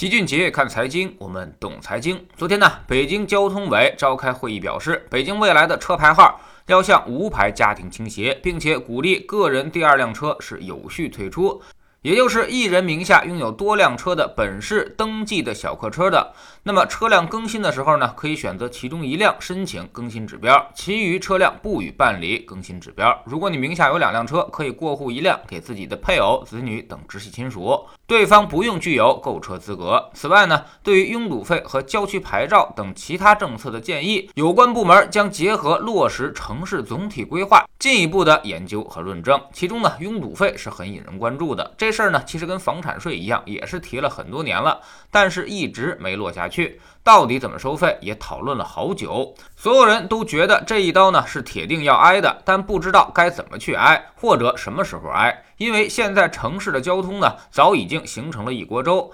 [0.00, 2.18] 齐俊杰看财经，我们懂财经。
[2.34, 11.60] 昨天呢，北京交通委召开会议，表示北京未来的车牌号要向无牌家庭倾斜，并且鼓励个人第二辆车是有序退出。
[12.00, 16.32] 也就是一人名下拥有多辆车的本市登记的小客车的，
[16.62, 23.22] 那么车辆更新的时候呢，可以选择其中一辆申请更新指标，其余车辆不予办理更新指标。
[23.26, 27.78] 如果你名下有两辆车，可以过户一辆给自己的配偶、子女等直系亲属，
[28.10, 30.10] 对方不用具有购车资格。
[30.14, 39.40] 此外呢，对于拥堵费和郊区牌照等其他政策的建议，有关部门将结合落实城市总体规划，进一步的研究和论证。
[39.52, 41.72] 其中呢，拥堵费是很引人关注的。
[41.78, 44.80] 这事儿呢，其实跟房产税一样，也是提了很多年了，
[45.12, 46.80] 但是一直没落下去。
[47.02, 49.34] 到底怎么收费，也讨论了好久。
[49.56, 55.44] 所有人都觉得这一刀呢是铁定要挨的，但不知道该怎么去挨，或者什么时候挨。
[55.56, 59.10] 因为现在城市的交通呢，早已经形成了一锅粥。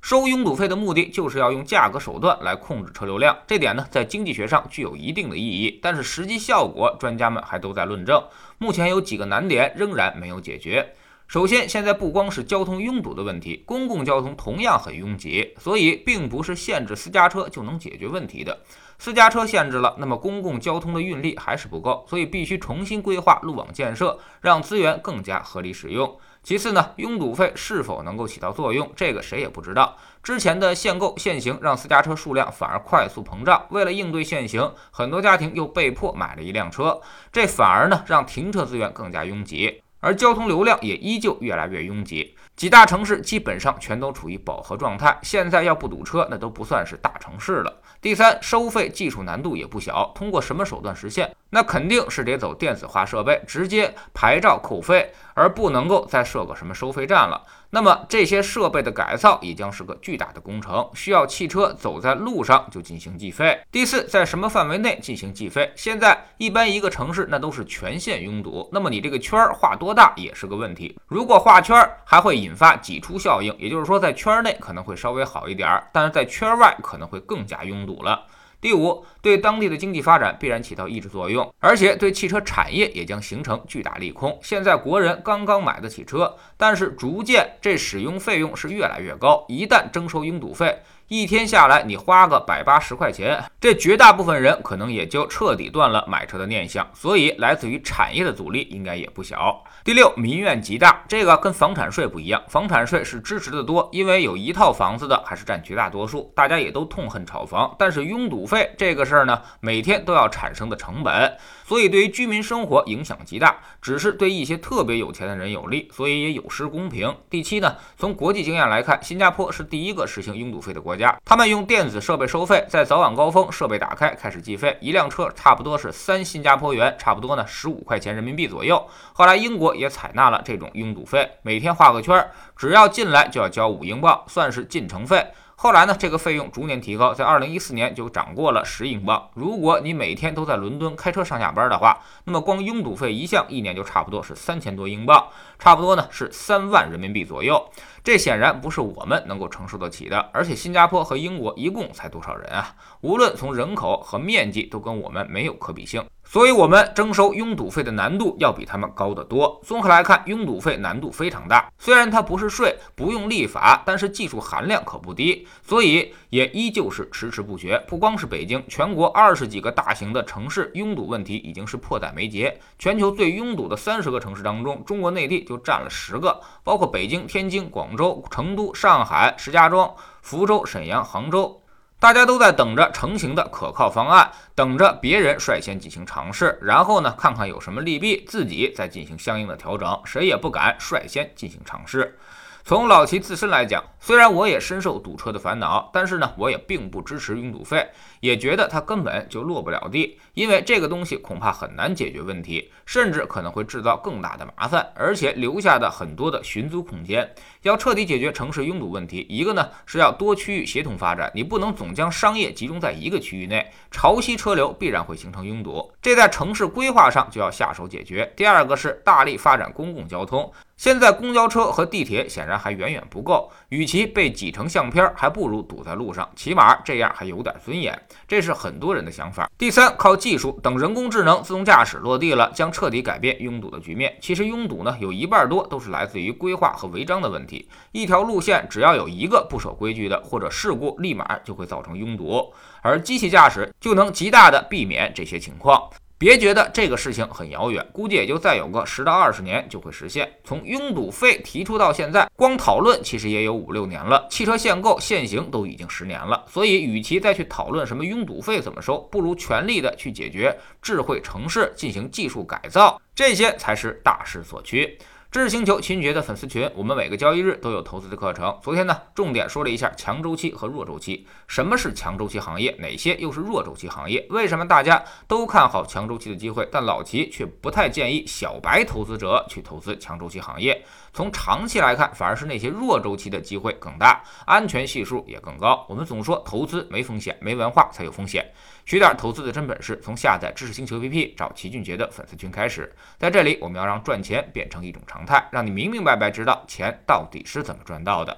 [0.00, 8.20] 收拥堵费的目的就是要用价格手段来控制车流量，这点呢在经济学上具有一定的意义，但是实际效果专家们还都在论证。
[8.58, 10.94] 目前有几个难点仍然没有解决。
[11.32, 18.60] 首先，现在不光是交通拥堵的问题，公共交通同样很拥挤，所以并不是限制私家车就能解决问题的。
[18.98, 26.18] 私家车限制了，那么公共交通的运力还是不够，所以必须重新规划路网建设，让资源更加合理使用。
[26.42, 29.96] 其次呢，拥堵费是否能够起到作用，这个谁也不知道。
[30.22, 37.00] 之前的限购限行让私家车数量反而快速膨胀，为了应对限行，很多家庭又被迫买了一辆车，
[37.32, 39.81] 这反而呢让停车资源更加拥挤。
[40.02, 45.16] 而交通流量也依旧越来越拥挤，几大城市基本上全都处于饱和状态。
[45.22, 47.80] 现在要不堵车，那都不算是大城市了。
[48.00, 51.32] 第三，收费技术难度也不小，通过什么手段实现？
[51.54, 57.42] 那肯定是得走电子化设备，直接牌照扣费，而不能够再设个什么收费站了。
[57.68, 63.60] 那么这些设备的改造也将是个巨大的工程，需要汽车走在路上就进行计费。
[63.70, 65.70] 第四，在什么范围内进行计费？
[65.76, 70.98] 现在一般一个城市那都是全线拥堵，那么你这个圈儿画多大也是个问题。
[71.06, 78.22] 如果画圈儿还会引发挤出效应，也就是说在圈内可能会稍微好一点，但是在圈外可能会更加拥堵了。
[78.62, 84.38] 第五，对当地的经济发展必然起到抑制作用，而且对汽车产业也将形成巨大利空。
[84.40, 90.78] 现在国人刚刚买得起车，但是逐渐这使用费用是越来越高，一旦征收拥堵费。
[91.08, 96.88] 一天下来，你花个百八十块钱，这绝大部分人可能也就彻底断了买车的念想。
[96.94, 99.62] 所以，来自于产业的阻力应该也不小。
[99.84, 107.74] 第六，民怨极大，这个跟房产税不一样，房产税是支持的多，因为有一套房子的还是占绝大多数，大家也都痛恨炒房。
[107.78, 111.36] 但是拥堵费这个事儿呢，每天都要产生的成本，
[111.66, 117.14] 所以对于居民生活影响极大，只是对一些特别有钱的人有利，所以也有失公平。
[117.28, 121.18] 第七呢，从国际经验来看，新加坡是第一个实行拥堵费的国国家。
[121.24, 128.86] 他们用电子设备收费，在早晚高峰设备打开开始计费，一辆车差不多是三新加坡元，差不多呢十五块钱人民币左右。
[129.14, 135.26] 后来英国也采纳了这种拥堵费，每天画个圈，只要进来就要交五英镑，算是进城费。
[135.62, 139.30] 后来呢，这个费用逐年提高，在二零一四年就涨过了十英镑。
[139.34, 145.28] 如果你每天都在伦敦开车上下班的话，那么光拥堵费一项，一年就差不多是三千多英镑，
[145.60, 147.64] 差不多呢是三万人民币左右。
[148.02, 150.30] 这显然不是我们能够承受得起的。
[150.32, 152.74] 而且新加坡和英国一共才多少人啊？
[153.02, 156.04] 无论从人口和面积，都跟我们没有可比性。
[156.32, 159.60] 所以，我们征收拥堵费的难度要比他们高得多。
[159.62, 161.70] 综合来看，拥堵费难度非常大。
[161.78, 167.78] 虽然它不是税，不用立法，但是技术含量可不低，所以也依旧是迟迟不决。
[167.86, 172.58] 不光是北京，全国二十几个大型的城市拥堵问题已经是迫在眉睫。
[172.78, 181.58] 全球最拥堵的三十个城市当中，中国内地就占了十个，包括北京、天津、广州、成都、上海、石家庄、福州、沈阳、杭州。
[182.02, 190.00] 大家都在等着成型的可靠方案，等着别人率先进行尝试，然后呢，看看有什么利弊，自己再进行相应的调整。
[190.04, 192.18] 谁也不敢率先进行尝试。
[192.64, 197.84] 从老齐自身来讲，虽然我也深受堵车的烦恼，但是呢，我也并不支持拥堵费，
[198.20, 207.28] 也觉得它根本就落不了地，因为这个东西恐怕很难解决问题，甚至可能会制造更大的麻烦，而且留下的很多的寻租空间。
[207.62, 218.32] 要彻底解决城市拥堵问题，一个呢是要多区域协同发展，你不能总将商业集中在一个区域内，潮汐车流必然会形成拥堵，这在城市规划上就要下手解决。
[218.36, 220.48] 第二个是大力发展公共交通。
[220.82, 227.96] 现在公交车和地铁显然还远远不够，与其被挤成相片，还不如堵在路上，起码这样还有点尊严。
[228.26, 229.48] 这是很多人的想法。
[229.56, 234.12] 第三，靠技术，等人工智能自动驾驶落地了，将彻底改变拥堵的局面。
[234.20, 237.68] 其实拥堵呢，有一半多都是来自于规划和违章的问题。
[237.92, 245.88] 一条路线只要有一个不守规矩的，或者事故，立马就会造成拥堵，而机器驾驶就能极大的避免这些情况。
[246.22, 250.32] 别觉得这个事情很遥远，估计也就再有个十到二十年就会实现。
[250.44, 254.24] 从拥堵费提出到现在，光讨论其实也有五六年了。
[254.30, 264.96] 汽车限购限行都已经十年了，所以与其再去讨论什么拥堵费怎么收，不如全力的去解决智慧城市进行技术改造，这些才是大势所趋。
[265.32, 268.54] 知识星球秦爵的粉丝群，我们每个交易日都有投资的课程。
[268.62, 274.26] 昨天呢，重点说了一下强周期和弱周期，什么是强周期行业，哪些又是弱周期行业？
[274.28, 280.84] 为什么大家都看好强周期的机会，但老齐却不太建议小白投资者去投资强周期行业？
[281.14, 285.86] 从长期来看，反而是那些弱周期的机会更大，安全系数也更高。
[285.88, 288.44] 我们总说投资没风险，没文化才有风险。
[288.84, 292.92] 学点投资的真本事，从下载知识星球 APP 找齐俊杰的粉丝群开始。
[293.16, 298.36] 在这里，我们要让赚钱变成一种常态，让你明明白白知道钱到底是怎么赚到的。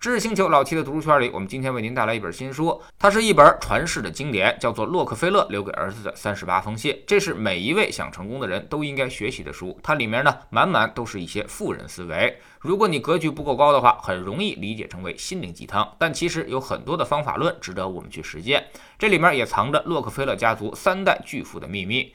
[0.00, 6.90] 知识星球老七的读书圈里，我们今天为您带来一本新书，它是一本传世的经典，叫做《洛克菲勒留给儿子的三十八封信》。
[7.06, 9.78] 这是每一位想成功的人都应该学习的书。
[9.82, 12.40] 它里面呢，满满都是一些富人思维。
[12.60, 15.86] 如果你格局不够高的话，很容易理解成为心灵鸡汤。
[15.98, 18.68] 但其实有很多的方法论值得我们去实践。
[18.98, 22.14] 这里面也藏着洛克菲勒家族三代巨富的秘密。